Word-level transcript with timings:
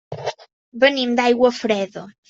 Venim 0.85 1.15
d'Aiguafreda. 1.21 2.09